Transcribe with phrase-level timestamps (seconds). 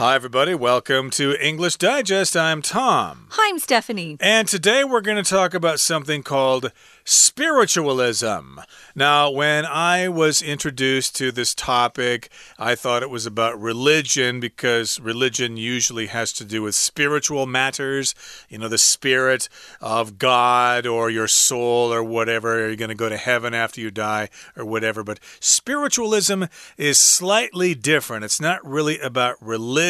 [0.00, 0.54] Hi, everybody.
[0.54, 2.34] Welcome to English Digest.
[2.34, 3.26] I'm Tom.
[3.32, 4.16] Hi, I'm Stephanie.
[4.18, 6.72] And today we're going to talk about something called
[7.04, 8.60] spiritualism.
[8.94, 14.98] Now, when I was introduced to this topic, I thought it was about religion because
[15.00, 18.14] religion usually has to do with spiritual matters,
[18.48, 19.50] you know, the spirit
[19.82, 22.64] of God or your soul or whatever.
[22.64, 25.02] Are you going to go to heaven after you die or whatever?
[25.04, 26.44] But spiritualism
[26.78, 28.24] is slightly different.
[28.24, 29.89] It's not really about religion,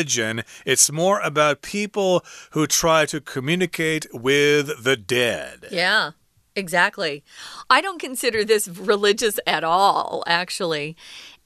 [0.65, 5.67] it's more about people who try to communicate with the dead.
[5.71, 6.13] Yeah.
[6.57, 7.23] Exactly.
[7.69, 10.97] I don't consider this religious at all, actually.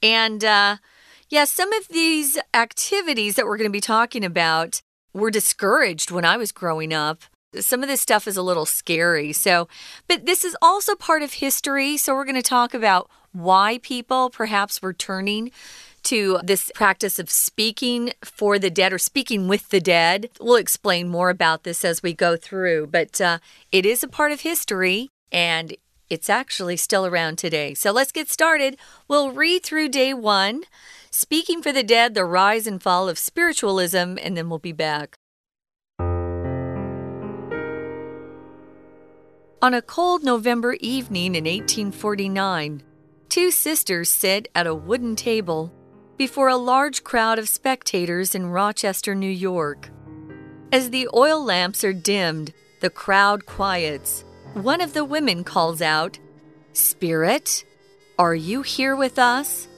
[0.03, 0.77] And uh,
[1.29, 6.25] yeah, some of these activities that we're going to be talking about were discouraged when
[6.25, 7.23] I was growing up.
[7.61, 9.33] Some of this stuff is a little scary.
[9.33, 9.69] So,
[10.09, 11.97] but this is also part of history.
[11.97, 15.53] So, we're going to talk about why people perhaps were turning
[16.05, 20.31] to this practice of speaking for the dead or speaking with the dead.
[20.41, 23.39] We'll explain more about this as we go through, but uh,
[23.73, 25.77] it is a part of history and
[26.11, 27.75] it's actually still around today.
[27.75, 28.77] So let's get started.
[29.09, 30.63] We'll read through day one,
[31.11, 35.17] Speaking for the Dead, the Rise and Fall of Spiritualism, and then we'll be back.
[39.63, 42.83] On a cold November evening in 1849,
[43.29, 45.73] two sisters sit at a wooden table
[46.17, 49.91] before a large crowd of spectators in Rochester, New York.
[50.73, 54.25] As the oil lamps are dimmed, the crowd quiets.
[54.55, 56.19] One of the women calls out,
[56.73, 57.65] Spirit,
[58.19, 59.69] are you here with us?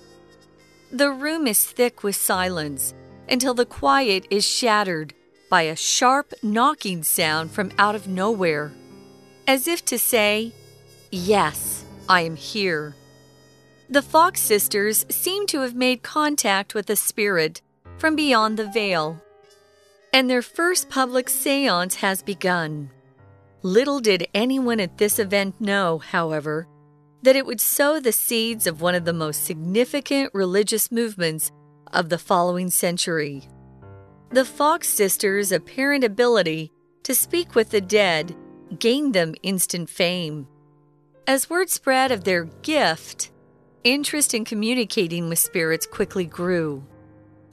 [0.92, 2.95] The room is thick with silence
[3.29, 5.14] until the quiet is shattered
[5.48, 8.73] by a sharp knocking sound from out of nowhere,
[9.47, 10.53] as if to say,
[11.11, 12.95] Yes, I am here.
[13.89, 17.62] The Fox sisters seem to have made contact with a spirit
[17.98, 19.23] from beyond the veil,
[20.12, 22.91] and their first public seance has begun.
[23.62, 26.67] Little did anyone at this event know, however,
[27.23, 31.53] that it would sow the seeds of one of the most significant religious movements
[31.92, 33.48] of the following century.
[34.30, 36.73] The Fox sisters' apparent ability
[37.05, 38.35] to speak with the dead
[38.80, 40.48] gained them instant fame.
[41.29, 43.30] As word spread of their gift,
[43.92, 46.85] interest in communicating with spirits quickly grew.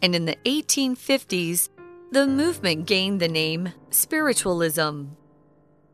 [0.01, 1.69] And in the 1850s,
[2.11, 5.03] the movement gained the name spiritualism.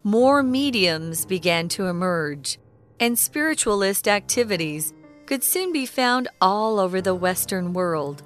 [0.04, 2.58] More mediums began to emerge,
[3.00, 4.94] and spiritualist activities
[5.26, 8.24] could soon be found all over the Western world,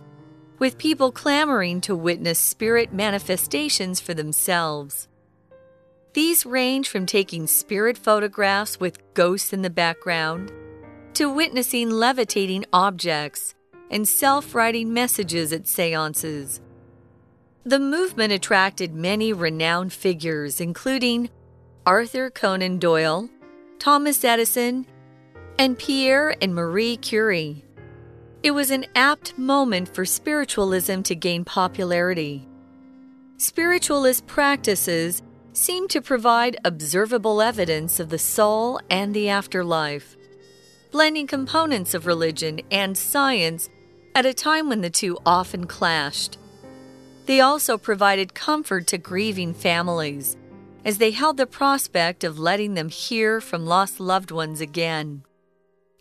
[0.59, 5.07] with people clamoring to witness spirit manifestations for themselves.
[6.13, 10.51] These range from taking spirit photographs with ghosts in the background
[11.16, 13.53] to witnessing levitating objects
[13.91, 16.59] and self writing messages at seances.
[17.66, 21.29] The movement attracted many renowned figures, including
[21.85, 23.29] Arthur Conan Doyle,
[23.79, 24.85] Thomas Edison,
[25.59, 27.63] and Pierre and Marie Curie.
[28.41, 32.47] It was an apt moment for spiritualism to gain popularity.
[33.38, 35.22] Spiritualist practices
[35.53, 40.18] seem to provide observable evidence of the soul and the afterlife
[40.94, 43.68] blending components of religion and science
[44.14, 46.38] at a time when the two often clashed.
[47.26, 50.38] They also provided comfort to grieving families
[50.86, 55.24] as they held the prospect of letting them hear from lost loved ones again.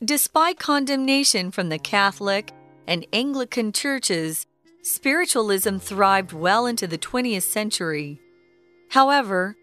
[0.04, 2.52] Despite condemnation from the Catholic
[2.86, 4.44] and Anglican churches,
[4.82, 8.20] spiritualism thrived well into the 20th century.
[8.90, 9.56] However,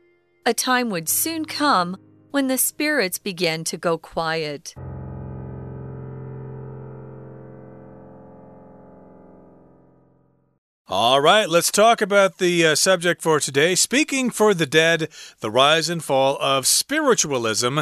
[0.44, 1.98] a time would soon come
[2.32, 4.74] when the spirits began to go quiet.
[10.92, 15.08] All right, let's talk about the uh, subject for today Speaking for the Dead,
[15.40, 17.82] the Rise and Fall of Spiritualism.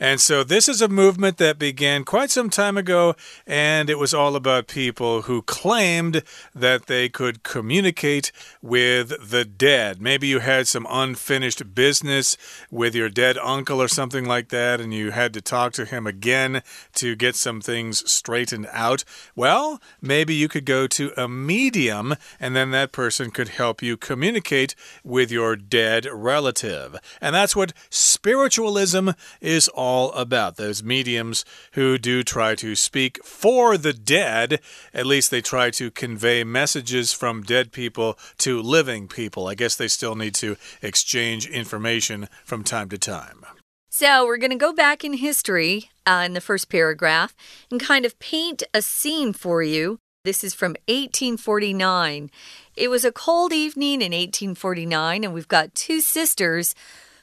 [0.00, 3.14] And so, this is a movement that began quite some time ago,
[3.46, 10.02] and it was all about people who claimed that they could communicate with the dead.
[10.02, 12.36] Maybe you had some unfinished business
[12.72, 16.08] with your dead uncle or something like that, and you had to talk to him
[16.08, 16.62] again
[16.94, 19.04] to get some things straightened out.
[19.36, 23.96] Well, maybe you could go to a medium and then that person could help you
[23.96, 24.74] communicate
[25.04, 26.96] with your dead relative.
[27.20, 29.10] And that's what spiritualism
[29.40, 30.56] is all about.
[30.56, 34.60] Those mediums who do try to speak for the dead,
[34.92, 39.48] at least they try to convey messages from dead people to living people.
[39.48, 43.44] I guess they still need to exchange information from time to time.
[43.90, 47.34] So, we're going to go back in history uh, in the first paragraph
[47.70, 49.98] and kind of paint a scene for you
[50.28, 52.30] this is from 1849.
[52.76, 56.74] It was a cold evening in 1849, and we've got two sisters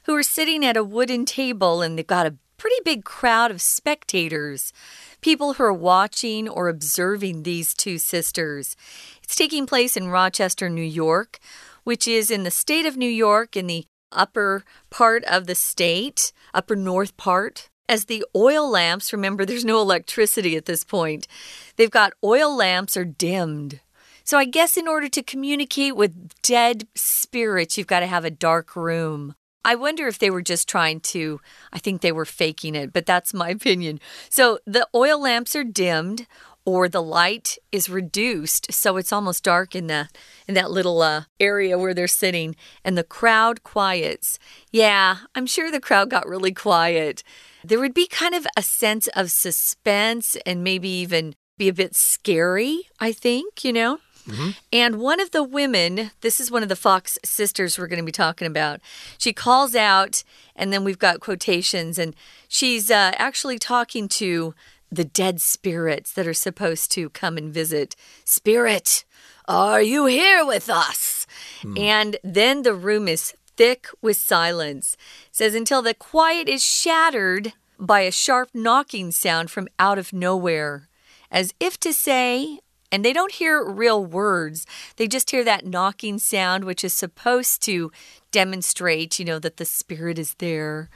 [0.06, 3.62] who are sitting at a wooden table, and they've got a pretty big crowd of
[3.62, 4.72] spectators,
[5.20, 8.74] people who are watching or observing these two sisters.
[9.22, 11.38] It's taking place in Rochester, New York,
[11.84, 16.32] which is in the state of New York in the upper part of the state,
[16.52, 17.68] upper north part.
[17.88, 21.28] As the oil lamps, remember there's no electricity at this point,
[21.76, 23.80] they've got oil lamps are dimmed.
[24.24, 28.30] So I guess in order to communicate with dead spirits, you've got to have a
[28.30, 29.36] dark room.
[29.64, 31.40] I wonder if they were just trying to,
[31.72, 34.00] I think they were faking it, but that's my opinion.
[34.28, 36.26] So the oil lamps are dimmed
[36.66, 40.08] or the light is reduced so it's almost dark in the
[40.46, 44.38] in that little uh, area where they're sitting and the crowd quiets
[44.72, 47.22] yeah i'm sure the crowd got really quiet
[47.68, 51.94] there would be kind of a sense of suspense and maybe even be a bit
[51.94, 54.54] scary i think you know Mm -hmm.
[54.72, 58.12] And one of the women, this is one of the Fox sisters we're going to
[58.12, 58.80] be talking about,
[59.18, 60.24] she calls out,
[60.56, 62.14] and then we've got quotations, and
[62.48, 64.54] she's uh, actually talking to
[64.90, 67.96] the dead spirits that are supposed to come and visit.
[68.24, 69.04] Spirit,
[69.46, 71.26] are you here with us?
[71.62, 71.78] Mm.
[71.78, 74.96] And then the room is thick with silence.
[75.28, 80.12] It says until the quiet is shattered by a sharp knocking sound from out of
[80.12, 80.88] nowhere,
[81.30, 82.60] as if to say,
[82.92, 84.66] and they don't hear real words.
[84.96, 87.90] They just hear that knocking sound, which is supposed to
[88.30, 90.88] demonstrate, you know, that the spirit is there.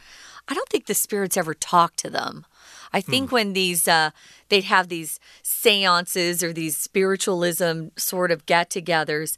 [0.49, 2.47] I don't think the spirits ever talk to them.
[2.93, 3.35] I think hmm.
[3.35, 4.11] when these, uh,
[4.49, 9.37] they'd have these seances or these spiritualism sort of get togethers,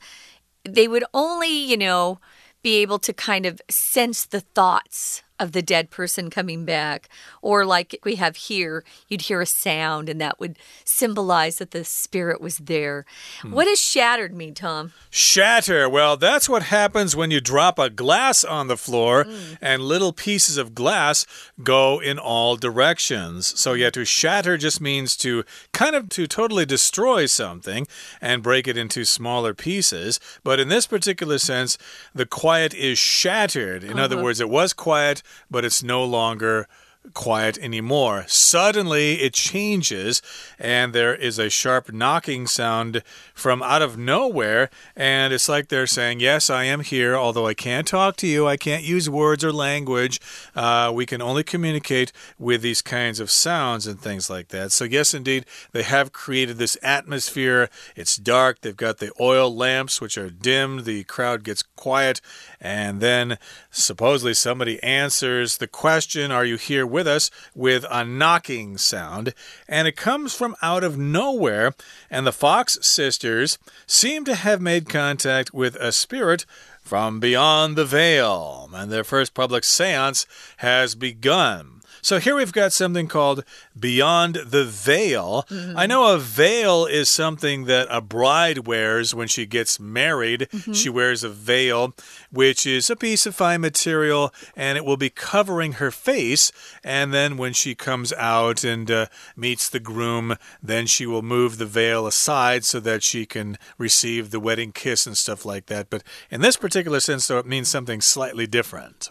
[0.64, 2.18] they would only, you know,
[2.62, 7.08] be able to kind of sense the thoughts of the dead person coming back.
[7.42, 11.84] Or, like we have here, you'd hear a sound and that would symbolize that the
[11.84, 13.04] spirit was there.
[13.40, 13.50] Hmm.
[13.50, 14.92] What does shattered mean, Tom?
[15.10, 15.88] Shatter.
[15.88, 19.58] Well, that's what happens when you drop a glass on the floor mm.
[19.60, 21.26] and little pieces of glass
[21.62, 23.58] go in all directions.
[23.58, 27.88] So, yeah, to shatter just means to kind of to totally destroy something
[28.20, 30.20] and break it into smaller pieces.
[30.44, 31.78] But in this particular sense,
[32.14, 33.82] the quiet is shattered.
[33.82, 34.04] In uh -huh.
[34.04, 34.24] other uh-huh.
[34.24, 36.66] words, it was quiet, but it's no longer
[37.14, 38.24] quiet anymore.
[38.28, 40.22] Suddenly it changes,
[40.58, 43.02] and there is a sharp knocking sound
[43.34, 44.70] from out of nowhere.
[44.96, 48.46] And it's like they're saying, Yes, I am here, although I can't talk to you.
[48.46, 50.20] I can't use words or language.
[50.54, 54.72] Uh, we can only communicate with these kinds of sounds and things like that.
[54.72, 57.68] So, yes, indeed, they have created this atmosphere.
[57.96, 58.60] It's dark.
[58.60, 60.84] They've got the oil lamps, which are dimmed.
[60.84, 62.20] The crowd gets quiet.
[62.60, 63.38] And then
[63.70, 67.30] supposedly somebody answers the question, Are you here with us?
[67.54, 69.34] with a knocking sound.
[69.68, 71.74] And it comes from out of nowhere.
[72.10, 76.44] And the Fox sisters seem to have made contact with a spirit
[76.82, 78.68] from beyond the veil.
[78.74, 80.26] And their first public seance
[80.58, 81.81] has begun.
[82.04, 83.44] So here we've got something called
[83.78, 85.46] Beyond the Veil.
[85.48, 85.78] Mm -hmm.
[85.78, 90.48] I know a veil is something that a bride wears when she gets married.
[90.50, 90.74] Mm -hmm.
[90.74, 91.94] She wears a veil,
[92.30, 96.52] which is a piece of fine material, and it will be covering her face.
[96.82, 99.06] And then when she comes out and uh,
[99.36, 104.28] meets the groom, then she will move the veil aside so that she can receive
[104.30, 105.88] the wedding kiss and stuff like that.
[105.88, 109.10] But in this particular sense, though, it means something slightly different.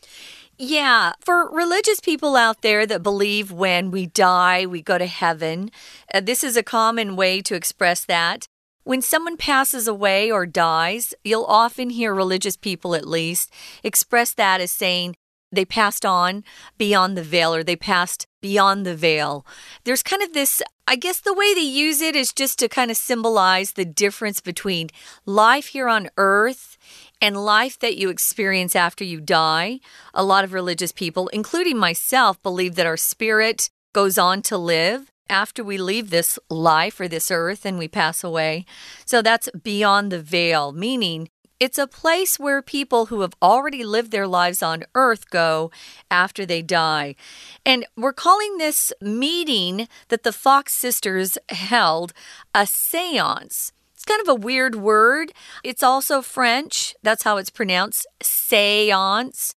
[0.64, 5.72] Yeah, for religious people out there that believe when we die, we go to heaven,
[6.14, 8.46] uh, this is a common way to express that.
[8.84, 13.52] When someone passes away or dies, you'll often hear religious people, at least,
[13.84, 15.16] express that as saying
[15.52, 16.44] they passed on
[16.78, 19.44] beyond the veil or they passed beyond the veil.
[19.84, 22.92] There's kind of this, I guess the way they use it is just to kind
[22.92, 24.90] of symbolize the difference between
[25.26, 26.78] life here on earth
[27.22, 29.80] and life that you experience after you die.
[30.14, 35.14] A lot of religious people, including myself, believe that our spirit goes on to live
[35.30, 38.66] after we leave this life or this earth and we pass away.
[39.06, 41.30] So that's beyond the veil, meaning
[41.62, 45.70] it's a place where people who have already lived their lives on earth go
[46.10, 47.16] after they die.
[47.64, 52.14] And we're calling this meeting that the Fox sisters held
[52.56, 53.74] a seance.
[53.94, 55.34] It's kind of a weird word.
[55.64, 56.96] It's also French.
[57.04, 59.54] That's how it's pronounced seance.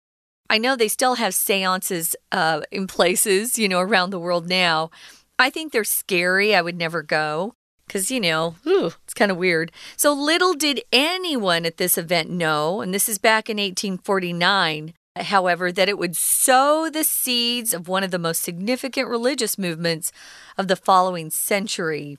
[0.51, 4.91] I know they still have seances uh, in places, you know, around the world now.
[5.39, 6.53] I think they're scary.
[6.53, 7.55] I would never go
[7.93, 9.71] because, you know, it's kind of weird.
[9.99, 15.71] So little did anyone at this event know, and this is back in 1849, however,
[15.71, 20.11] that it would sow the seeds of one of the most significant religious movements
[20.57, 22.17] of the following century.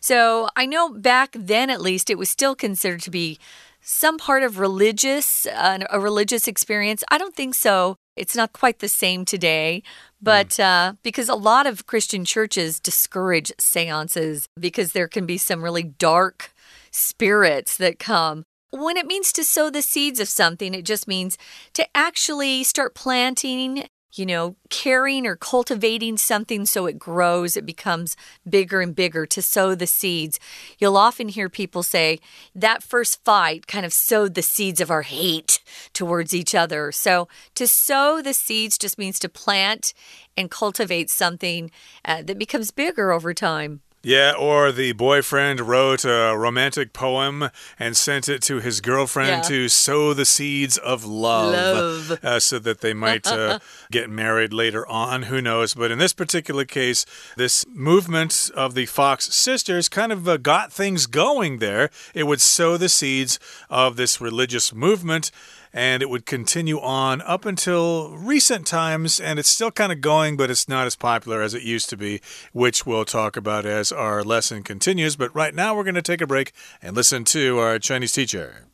[0.00, 3.40] So I know back then, at least, it was still considered to be
[3.80, 7.02] some part of religious, uh, a religious experience?
[7.10, 7.96] I don't think so.
[8.18, 9.82] It's not quite the same today,
[10.20, 10.64] but mm.
[10.64, 15.84] uh, because a lot of Christian churches discourage seances because there can be some really
[15.84, 16.52] dark
[16.90, 18.44] spirits that come.
[18.70, 21.38] When it means to sow the seeds of something, it just means
[21.74, 28.16] to actually start planting you know, caring or cultivating something so it grows, it becomes
[28.48, 30.40] bigger and bigger to sow the seeds.
[30.78, 32.18] You'll often hear people say
[32.54, 35.60] that first fight kind of sowed the seeds of our hate
[35.92, 36.90] towards each other.
[36.92, 39.92] So to sow the seeds just means to plant
[40.36, 41.70] and cultivate something
[42.04, 43.80] uh, that becomes bigger over time.
[44.02, 47.50] Yeah, or the boyfriend wrote a romantic poem
[47.80, 49.48] and sent it to his girlfriend yeah.
[49.48, 52.24] to sow the seeds of love, love.
[52.24, 53.58] Uh, so that they might uh,
[53.90, 55.24] get married later on.
[55.24, 55.74] Who knows?
[55.74, 60.72] But in this particular case, this movement of the Fox sisters kind of uh, got
[60.72, 61.90] things going there.
[62.14, 65.32] It would sow the seeds of this religious movement
[65.73, 70.37] and it would continue on up until recent times, and it's still kind of going,
[70.37, 72.21] but it's not as popular as it used to be,
[72.53, 75.15] which we'll talk about as our lesson continues.
[75.15, 78.67] But right now, we're going to take a break and listen to our Chinese teacher.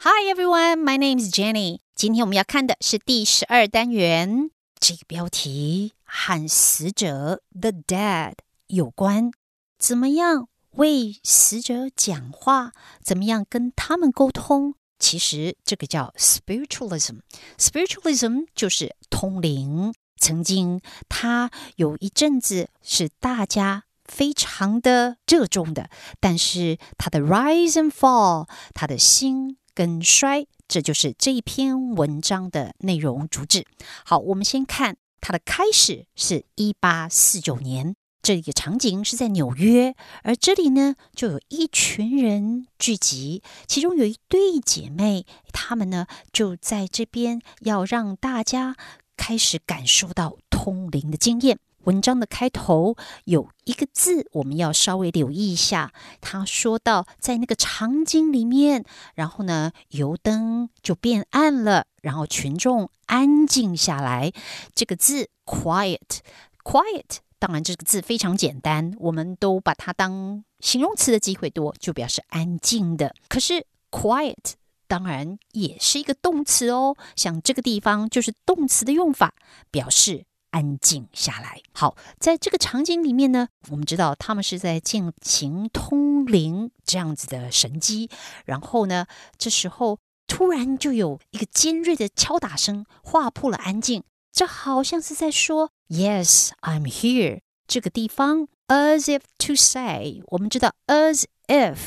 [0.00, 1.80] Hi everyone, my name is Jenny.
[1.94, 8.34] 今天我们要看的是第十二单元，这个标题和死者 the dead
[8.66, 9.30] 有关，
[9.78, 19.91] 怎么样为死者讲话，怎么样跟他们沟通， 其实这个叫 spiritualism，spiritualism 就是通灵。
[20.19, 33.67] 曾经，它有一阵子是大家非常的热衷的，但是它的 rise and fall，它的兴跟衰，这就是这一篇文章的内容主旨。
[34.03, 37.95] 好，我们先看它的开始是一八四九年。
[38.27, 48.75] 这个场景是在纽约，而这里呢，就有一群人聚集，其中有一对姐妹，她们呢就在这边要让大家
[49.15, 51.57] 开始感受到通灵的经验。
[51.85, 55.93] 文章的开头有一个字，我们要稍微留意一下。
[56.19, 58.83] 他说到，在那个场景里面，
[59.15, 64.33] 然后呢，油灯就变暗了，然后群众安静下来。
[64.75, 67.19] 这个字 quiet，quiet。
[67.39, 73.13] 当然，这个字非常简单，我们都把它当形容词的机会多，就表示安静的。
[73.29, 74.53] 可是，quiet
[74.87, 79.35] 当然也是一个动词哦，像这个地方就是动词的用法，
[79.69, 81.61] 表示安静下来。
[81.73, 88.09] 好，在这个场景里面呢，我们知道他们是在进行通灵这样子的神机，
[88.45, 89.05] 然后呢，
[89.37, 94.03] 这时候突然就有一个尖锐的敲打声划破了安静。
[94.37, 100.21] 这好像是在说 “Yes, I'm here” 这个地方，as if to say。
[100.27, 101.77] 我们知道 as if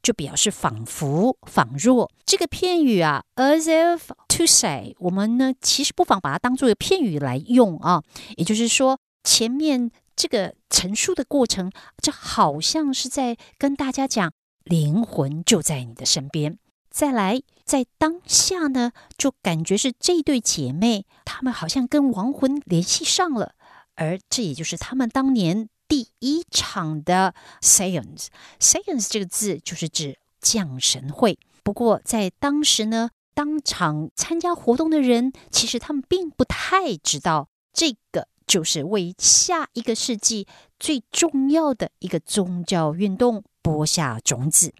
[0.00, 2.08] 就表示仿佛、仿若。
[2.24, 8.04] 这个片语啊，as if to say，我们呢其实不妨把它当做一个片语来用啊。
[8.36, 14.30] 也就是说，前面这个陈述的过程，这好像是在跟大家讲，
[14.62, 16.56] 灵魂就在你的身边。
[16.96, 23.52] 再来，在当下呢，就感觉是这对姐妹，她们好像跟亡魂联系上了，
[23.96, 28.28] 而这也就是她们当年第一场的 seance。
[28.58, 31.38] seance 这个字就是指降神会。
[31.62, 40.46] 不过在当时呢，当场参加活动的人，其实他们并不太知道，这个就是为下一个世纪
[40.80, 44.72] 最重要的一个宗教运动播下种子。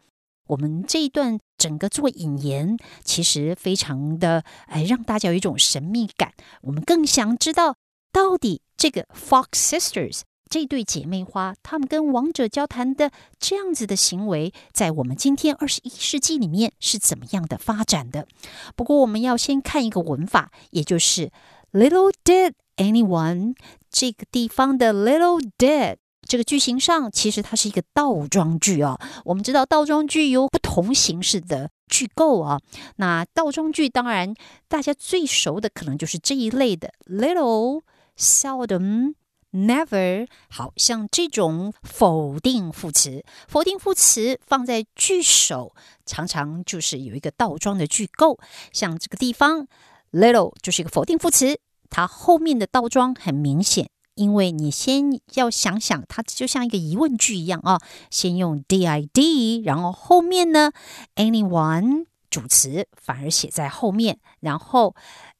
[0.46, 6.32] 我们这一段整个做引言，其实非常的哎，让大家有一种神秘感。
[6.62, 7.76] 我们更想知道，
[8.12, 18.28] 到底这个 Fox Sisters 这对姐妹花，她们跟王者交谈的这样子的行为，在我们今天二十一世纪里面是怎么样的发展的？
[18.76, 21.32] 不过，我们要先看一个文法，也就是
[21.72, 23.54] Little did anyone
[23.90, 25.96] 这个地方的 Little did。
[26.26, 28.98] 这个句型上其实它是一个倒装句啊。
[29.24, 32.60] 我们知道倒装句有不同形式的句构啊。
[32.96, 34.34] 那倒装句当然
[34.68, 37.82] 大家最熟的可能就是这一类的：little、
[38.18, 39.14] seldom、
[39.52, 40.26] never。
[40.50, 48.38] 好像这种否定副词，否定副词放在句首，常常就是有一个倒装的句构。
[48.72, 49.66] 像这个地方
[50.12, 53.88] ，little 就是一个否定副词，它后面的倒装很明显。
[54.16, 57.80] 因为你先要想想，它就像一个疑问句一样啊，
[58.10, 60.72] 先用 did，然后后面呢
[61.14, 64.96] ，anyone 主词反而写在后面，然后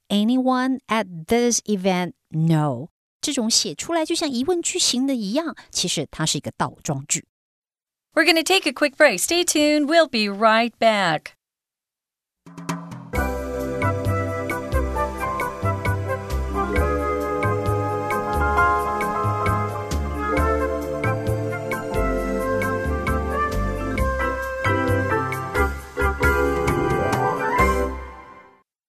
[0.09, 2.89] anyone at this event no，
[3.21, 7.27] 这种写出来就像疑问句型的一样，其实它是一个倒装句。
[8.15, 9.19] We're going to take a quick break.
[9.19, 9.87] Stay tuned.
[9.87, 11.33] We'll be right back.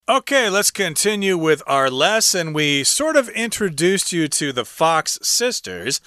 [0.09, 2.53] Okay, let's continue with our lesson.
[2.53, 5.99] We sort of introduced you to the Fox sisters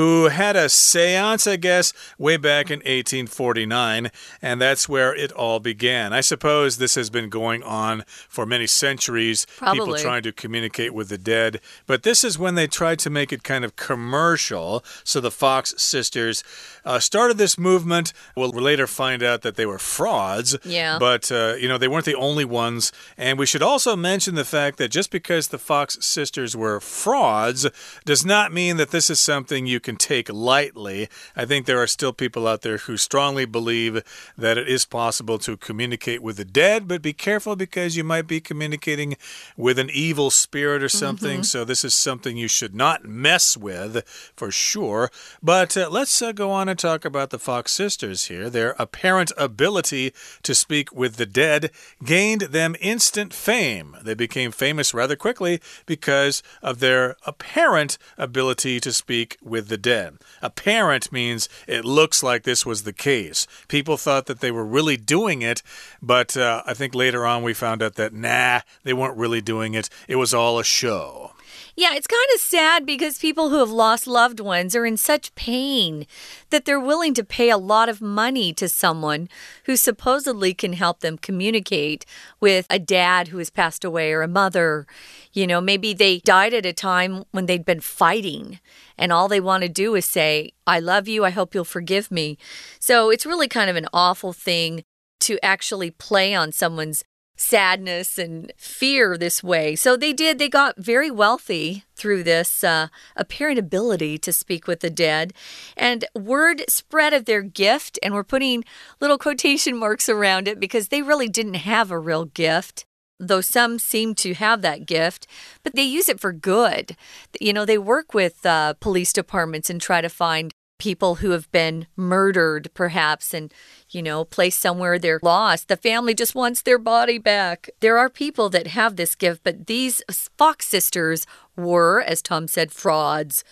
[0.00, 5.60] who had a seance, I guess, way back in 1849, and that's where it all
[5.60, 6.14] began.
[6.14, 9.78] I suppose this has been going on for many centuries, Probably.
[9.80, 13.30] people trying to communicate with the dead, but this is when they tried to make
[13.30, 14.82] it kind of commercial.
[15.04, 16.42] So the Fox sisters
[16.82, 18.14] uh, started this movement.
[18.34, 20.98] We'll later find out that they were frauds, Yeah.
[20.98, 22.90] but, uh, you know, they weren't the only ones.
[23.18, 27.66] And we should also mention the fact that just because the Fox sisters were frauds
[28.06, 31.08] does not mean that this is something you can take lightly.
[31.36, 34.02] I think there are still people out there who strongly believe
[34.36, 38.26] that it is possible to communicate with the dead, but be careful because you might
[38.26, 39.16] be communicating
[39.56, 41.42] with an evil spirit or something.
[41.42, 44.04] So, this is something you should not mess with
[44.36, 45.10] for sure.
[45.42, 48.50] But uh, let's uh, go on and talk about the Fox sisters here.
[48.50, 51.70] Their apparent ability to speak with the dead
[52.04, 53.96] gained them instant fame.
[54.02, 60.18] They became famous rather quickly because of their apparent ability to speak with the dead.
[60.42, 63.46] Apparent means it looks like this was the case.
[63.68, 65.62] People thought that they were really doing it,
[66.02, 69.72] but uh, I think later on we found out that nah, they weren't really doing
[69.72, 69.88] it.
[70.06, 71.32] It was all a show.
[71.76, 75.34] Yeah, it's kind of sad because people who have lost loved ones are in such
[75.34, 76.06] pain
[76.50, 79.28] that they're willing to pay a lot of money to someone
[79.64, 82.04] who supposedly can help them communicate
[82.38, 84.86] with a dad who has passed away or a mother.
[85.32, 88.58] You know, maybe they died at a time when they'd been fighting
[88.98, 92.10] and all they want to do is say, I love you, I hope you'll forgive
[92.10, 92.36] me.
[92.78, 94.84] So it's really kind of an awful thing
[95.20, 97.04] to actually play on someone's
[97.40, 99.74] sadness and fear this way.
[99.74, 104.80] So they did, they got very wealthy through this uh, apparent ability to speak with
[104.80, 105.32] the dead.
[105.76, 108.64] And word spread of their gift, and we're putting
[109.00, 112.84] little quotation marks around it because they really didn't have a real gift.
[113.20, 115.26] Though some seem to have that gift,
[115.62, 116.96] but they use it for good.
[117.38, 121.52] You know, they work with uh, police departments and try to find people who have
[121.52, 123.52] been murdered, perhaps, and,
[123.90, 125.68] you know, placed somewhere they're lost.
[125.68, 127.68] The family just wants their body back.
[127.80, 130.02] There are people that have this gift, but these
[130.38, 133.44] Fox sisters were, as Tom said, frauds,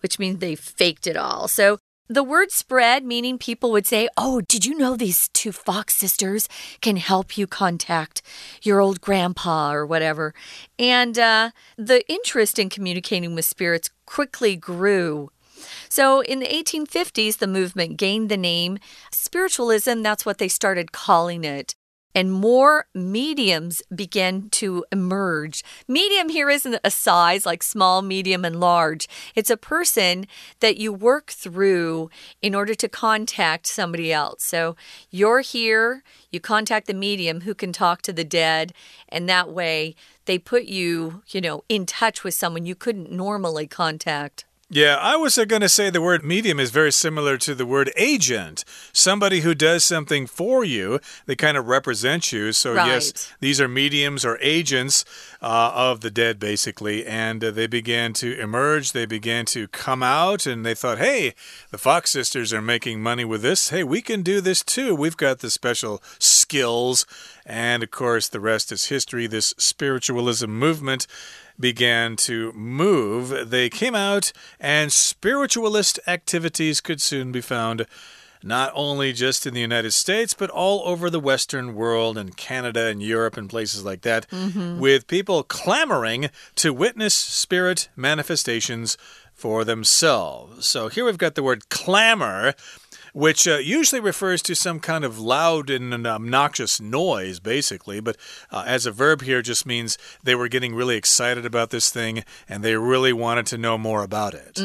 [0.00, 1.48] which means they faked it all.
[1.48, 1.78] So
[2.08, 6.48] the word spread, meaning people would say, Oh, did you know these two Fox sisters
[6.80, 8.22] can help you contact
[8.62, 10.34] your old grandpa or whatever?
[10.78, 15.30] And uh, the interest in communicating with spirits quickly grew.
[15.88, 18.78] So in the 1850s, the movement gained the name
[19.10, 20.02] spiritualism.
[20.02, 21.74] That's what they started calling it.
[22.16, 25.62] And more mediums began to emerge.
[25.86, 29.06] Medium here isn't a size like small, medium, and large.
[29.34, 30.26] It's a person
[30.60, 32.08] that you work through
[32.40, 34.42] in order to contact somebody else.
[34.44, 34.76] So
[35.10, 38.72] you're here, you contact the medium who can talk to the dead,
[39.10, 43.66] and that way they put you, you know, in touch with someone you couldn't normally
[43.66, 44.45] contact.
[44.68, 47.92] Yeah, I was going to say the word medium is very similar to the word
[47.96, 48.64] agent.
[48.92, 52.50] Somebody who does something for you, they kind of represent you.
[52.50, 52.88] So, Right.
[52.88, 55.04] yes, these are mediums or agents
[55.40, 57.06] uh, of the dead, basically.
[57.06, 61.34] And uh, they began to emerge, they began to come out, and they thought, hey,
[61.70, 63.68] the Fox sisters are making money with this.
[63.68, 64.96] Hey, we can do this too.
[64.96, 67.06] We've got the special skills.
[67.46, 69.28] And of course, the rest is history.
[69.28, 71.06] This spiritualism movement
[71.58, 77.86] began to move, they came out, and spiritualist activities could soon be found
[78.42, 82.86] not only just in the United States, but all over the Western world and Canada
[82.86, 84.78] and Europe and places like that, mm-hmm.
[84.78, 88.96] with people clamoring to witness spirit manifestations
[89.34, 90.66] for themselves.
[90.66, 92.54] So here we've got the word clamor
[93.16, 97.98] which uh, usually refers to some kind of loud and obnoxious noise, basically.
[97.98, 98.18] But
[98.50, 102.24] uh, as a verb here, just means they were getting really excited about this thing
[102.46, 104.58] and they really wanted to know more about it.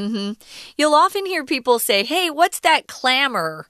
[0.77, 3.67] You'll often hear people say, Hey, what's that clamor?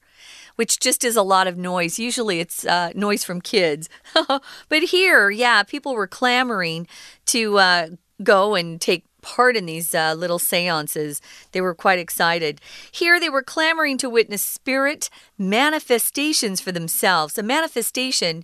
[0.56, 2.00] Which just is a lot of noise.
[2.00, 3.88] Usually it's uh, noise from kids.
[4.68, 6.88] but here, yeah, people were clamoring
[7.28, 7.88] to uh,
[8.24, 11.22] go and take part in these uh, little seances.
[11.52, 12.60] They were quite excited.
[12.92, 17.38] Here, they were clamoring to witness spirit manifestations for themselves.
[17.38, 18.44] A manifestation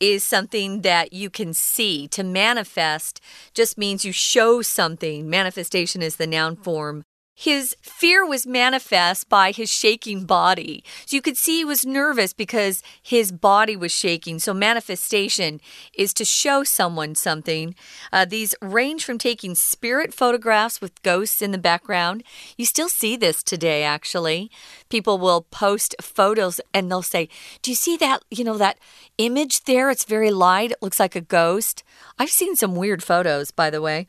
[0.00, 2.06] is something that you can see.
[2.08, 3.20] To manifest
[3.54, 5.28] just means you show something.
[5.28, 7.04] Manifestation is the noun form.
[7.40, 10.82] His fear was manifest by his shaking body.
[11.06, 14.40] So you could see he was nervous because his body was shaking.
[14.40, 15.60] So, manifestation
[15.94, 17.76] is to show someone something.
[18.12, 22.24] Uh, these range from taking spirit photographs with ghosts in the background.
[22.56, 24.50] You still see this today, actually.
[24.88, 27.28] People will post photos and they'll say,
[27.62, 28.24] Do you see that?
[28.32, 28.78] You know, that
[29.16, 29.90] image there?
[29.90, 30.72] It's very light.
[30.72, 31.84] It looks like a ghost.
[32.18, 34.08] I've seen some weird photos, by the way.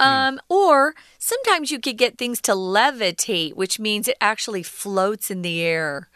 [0.00, 0.06] Hmm.
[0.06, 0.38] Um, mm.
[0.48, 5.60] Or sometimes you could get things to levitate, which means it actually floats in the
[5.62, 6.08] air.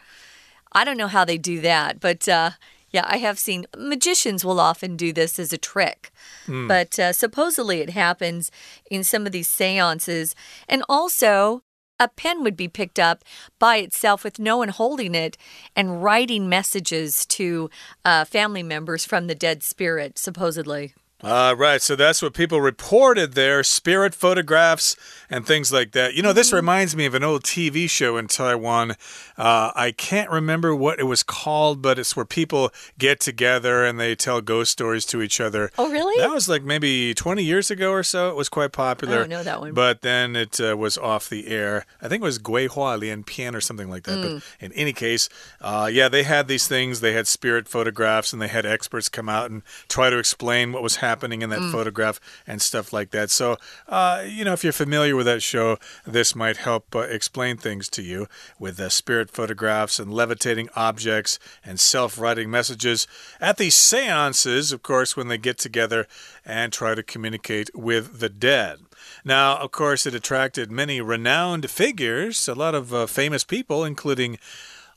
[0.71, 2.51] I don't know how they do that, but uh,
[2.91, 6.11] yeah, I have seen magicians will often do this as a trick.
[6.47, 6.67] Mm.
[6.67, 8.51] But uh, supposedly it happens
[8.89, 10.35] in some of these seances.
[10.69, 11.63] And also,
[11.99, 13.23] a pen would be picked up
[13.59, 15.37] by itself with no one holding it
[15.75, 17.69] and writing messages to
[18.03, 20.93] uh, family members from the dead spirit, supposedly.
[21.25, 21.81] Uh, right.
[21.81, 24.95] So that's what people reported there spirit photographs
[25.27, 26.13] and things like that.
[26.13, 26.57] You know, this mm-hmm.
[26.57, 28.91] reminds me of an old TV show in Taiwan.
[29.35, 33.99] Uh, I can't remember what it was called, but it's where people get together and
[33.99, 35.71] they tell ghost stories to each other.
[35.79, 36.21] Oh, really?
[36.21, 38.29] That was like maybe 20 years ago or so.
[38.29, 39.15] It was quite popular.
[39.15, 39.73] I don't know that one.
[39.73, 41.87] But then it uh, was off the air.
[42.03, 44.19] I think it was Gui Hua Lian Pian or something like that.
[44.19, 44.33] Mm.
[44.35, 45.27] But in any case,
[45.59, 46.99] uh, yeah, they had these things.
[46.99, 50.83] They had spirit photographs and they had experts come out and try to explain what
[50.83, 51.71] was happening happening in that mm.
[51.71, 53.31] photograph and stuff like that.
[53.31, 53.55] So,
[53.87, 57.87] uh, you know, if you're familiar with that show, this might help uh, explain things
[57.89, 58.27] to you
[58.59, 63.07] with uh, spirit photographs and levitating objects and self writing messages
[63.39, 66.05] at these seances, of course, when they get together
[66.43, 68.79] and try to communicate with the dead.
[69.23, 74.37] Now, of course, it attracted many renowned figures, a lot of uh, famous people, including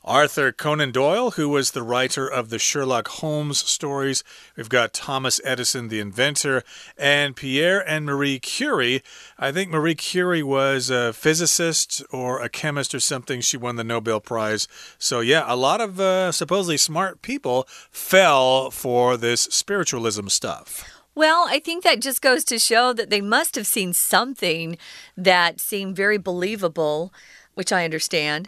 [0.03, 4.23] Arthur Conan Doyle, who was the writer of the Sherlock Holmes stories.
[4.55, 6.63] We've got Thomas Edison, the inventor,
[6.97, 9.03] and Pierre and Marie Curie.
[9.37, 13.41] I think Marie Curie was a physicist or a chemist or something.
[13.41, 14.67] She won the Nobel Prize.
[14.97, 20.85] So, yeah, a lot of uh, supposedly smart people fell for this spiritualism stuff.
[21.13, 24.77] Well, I think that just goes to show that they must have seen something
[25.17, 27.13] that seemed very believable,
[27.55, 28.47] which I understand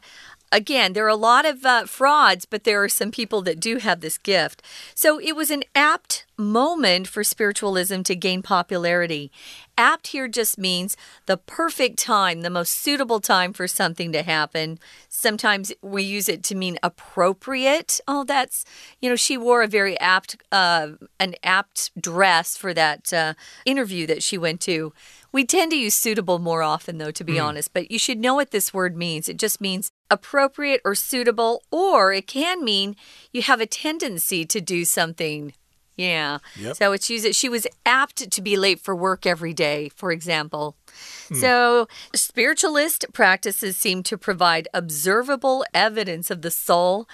[0.51, 3.77] again, there are a lot of uh, frauds, but there are some people that do
[3.77, 4.61] have this gift.
[4.93, 9.31] So it was an apt moment for spiritualism to gain popularity.
[9.77, 14.79] Apt here just means the perfect time, the most suitable time for something to happen.
[15.07, 17.99] Sometimes we use it to mean appropriate.
[18.07, 18.65] Oh, that's,
[18.99, 23.33] you know, she wore a very apt, uh, an apt dress for that uh,
[23.65, 24.93] interview that she went to.
[25.31, 27.43] We tend to use suitable more often, though, to be mm.
[27.43, 29.29] honest, but you should know what this word means.
[29.29, 32.95] It just means appropriate or suitable, or it can mean
[33.31, 35.53] you have a tendency to do something.
[35.95, 36.39] Yeah.
[36.57, 36.75] Yep.
[36.77, 37.35] So it's used.
[37.35, 40.75] She was apt to be late for work every day, for example.
[41.29, 41.35] Hmm.
[41.35, 47.07] So, spiritualist practices seem to provide observable evidence of the soul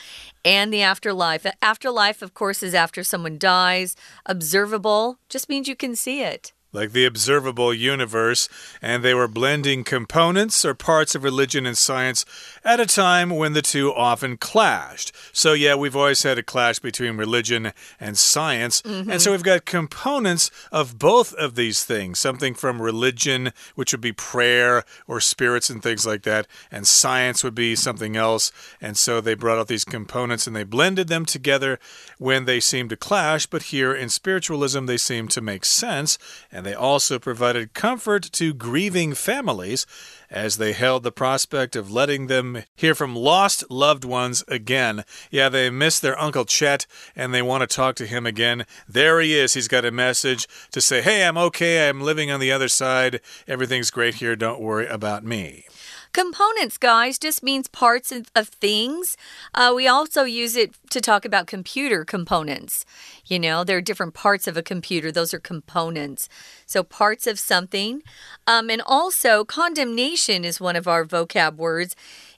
[0.45, 1.45] and the afterlife.
[1.61, 3.95] Afterlife, of course, is after someone dies.
[4.25, 8.47] Observable just means you can see it like the observable universe,
[8.81, 12.25] and they were blending components or parts of religion and science
[12.63, 15.11] at a time when the two often clashed.
[15.31, 19.11] So, yeah, we've always had a clash between religion and science, mm -hmm.
[19.11, 24.01] and so we've got components of both of these things something from religion, which would
[24.01, 28.51] be prayer or spirits and things like that, and science would be something else.
[28.81, 31.79] And so they brought out these components and they blended them together
[32.17, 36.17] when they seemed to clash, but here in spiritualism, they seem to make sense.
[36.57, 39.85] And they also provided comfort to grieving families
[40.31, 45.05] as they held the prospect of letting them hear from lost loved ones again.
[45.29, 48.65] Yeah, they miss their Uncle Chet and they want to talk to him again.
[48.89, 49.53] There he is.
[49.53, 51.87] He's got a message to say, Hey, I'm okay.
[51.87, 53.21] I'm living on the other side.
[53.47, 54.35] Everything's great here.
[54.35, 55.67] Don't worry about me.
[56.17, 59.15] Components, guys, just means parts of, of things.
[59.53, 62.85] Uh, we also use it to talk about computer components.
[63.27, 66.27] You know, there are different parts of a computer, those are components.
[66.65, 68.01] So, parts of something.
[68.47, 71.95] Um, and also, condemnation is one of our vocab words.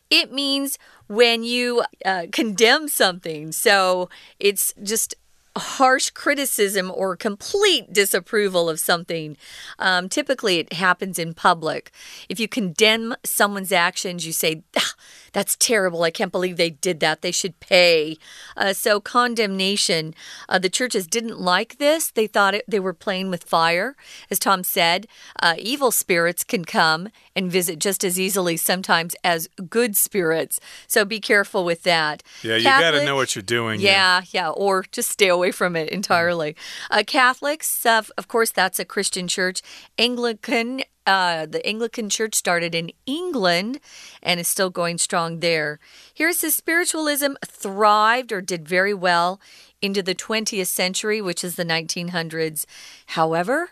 [0.09, 3.53] It means when you uh, condemn something.
[3.53, 4.09] So,
[4.41, 5.15] it's just
[5.57, 9.37] harsh criticism or complete disapproval of something.
[9.77, 11.91] Um, typically, it happens in public.
[12.27, 14.93] If you condemn someone's actions, you say, ah,
[15.33, 16.03] That's terrible.
[16.03, 17.21] I can't believe they did that.
[17.21, 18.17] They should pay.
[18.57, 20.13] Uh, so, condemnation.
[20.47, 22.11] Uh, the churches didn't like this.
[22.11, 23.95] They thought it, they were playing with fire.
[24.29, 25.07] As Tom said,
[25.41, 30.59] uh, evil spirits can come and visit just as easily sometimes as good spirits.
[30.87, 32.23] So, be careful with that.
[32.43, 33.79] Yeah, you got to know what you're doing.
[33.79, 36.55] Yeah, yeah, yeah, or just stay away from it entirely.
[36.89, 39.61] Uh, Catholics, uh, of course, that's a Christian church.
[39.97, 43.79] Anglican, uh, the Anglican Church started in England
[44.21, 45.79] and is still going strong there.
[46.13, 49.41] Here's the spiritualism thrived or did very well
[49.81, 52.65] into the 20th century, which is the 1900s.
[53.07, 53.71] However,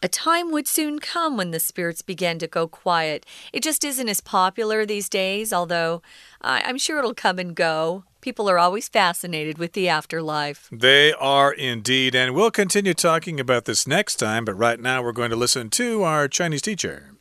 [0.00, 3.26] a time would soon come when the spirits began to go quiet.
[3.52, 6.00] It just isn't as popular these days, although
[6.40, 8.04] I'm sure it'll come and go.
[8.21, 10.69] People are always fascinated with the afterlife.
[10.71, 12.15] They are indeed.
[12.15, 15.69] And we'll continue talking about this next time, but right now we're going to listen
[15.71, 17.15] to our Chinese teacher.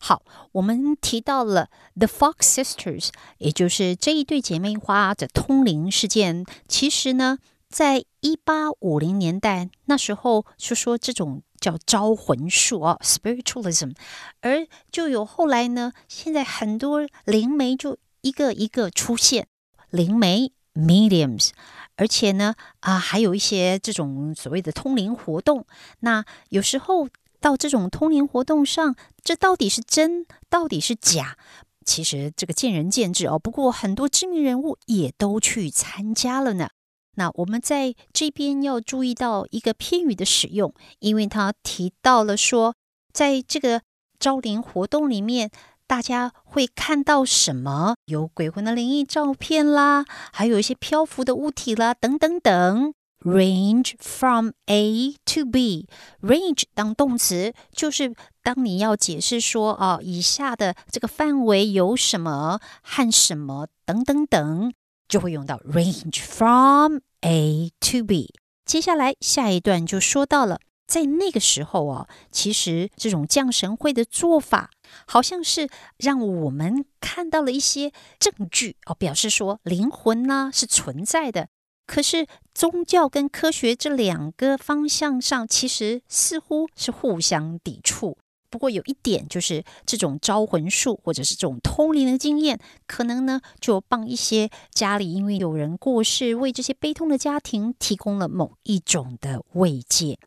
[0.00, 0.22] 好，
[0.52, 6.44] 我们提到了 The Fox Sisters，也就是这一对姐妹花的通灵事件。
[6.66, 13.94] 其实呢，在一八五零年代那时候，就说这种叫招魂术啊，spiritualism，
[14.40, 19.46] 而就有后来呢，现在很多灵媒就一个一个出现，
[19.89, 21.49] 灵媒 mediums，
[21.95, 25.65] 而且呢啊，还有一些这种所谓的通灵活动。
[25.99, 27.07] 那有时候
[27.39, 31.37] 到这种通灵活动上，这到底是真，到底是假？
[31.85, 33.39] 其实这个见仁见智哦。
[33.39, 36.69] 不过很多知名人物也都去参加了呢。
[37.15, 42.75] 那我们在这边要注意到一个片语的使用，因为他提到了说，
[43.11, 43.81] 在这个
[44.19, 45.49] 招灵活动里面，
[45.87, 47.95] 大家会看到什么？
[48.05, 52.93] 有鬼魂的灵异照片啦，还有一些漂浮的物体啦，等等等。
[53.21, 64.73] Range from A to B，range 当动词就是当你要解释说啊，以下的这个范围有什么和什么等等等。
[65.07, 68.33] 就会用到 range from A to B。
[68.65, 74.69] 接下来下一段就说到了，在那个时候哦，其实这种降神会的做法，
[75.05, 81.49] 好像是让我们看到了一些证据哦，表示说灵魂呢是存在的。
[81.85, 88.17] 可是宗教跟科学这两个方向上，其实似乎是互相抵触。
[88.49, 100.17] 不过有一点就是，这种招魂术或者是这种通灵的经验，可能呢就帮一些家里因为有人过世，为这些悲痛的家庭提供了某一种的慰藉。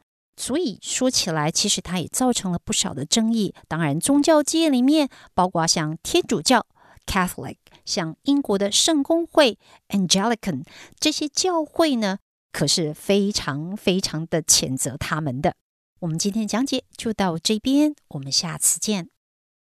[0.41, 3.55] 所以说起来，其实它也造成了不少的争议。
[3.69, 6.67] 当然，宗教界里面，包括像天主教
[7.05, 9.59] （Catholic）、像英国的圣公会
[9.91, 10.65] （Anglican）
[10.99, 12.21] 这些教会呢，
[12.53, 15.55] 可是非常非常的谴责他们的。
[15.99, 19.11] 我们今天讲解就到这边，我们下次见。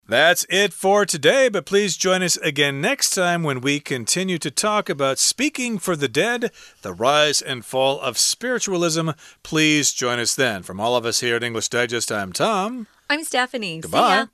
[0.09, 4.53] That's it for today, but please join us again next time when we continue to
[4.53, 9.11] talk about speaking for the dead, the rise and fall of spiritualism.
[9.42, 10.62] Please join us then.
[10.62, 12.87] From all of us here at English Digest, I'm Tom.
[13.11, 13.81] I'm Stephanie.
[13.81, 14.27] Goodbye.